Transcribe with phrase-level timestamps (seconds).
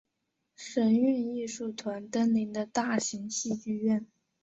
[0.55, 4.07] 神韵艺术团登临的大型戏剧院。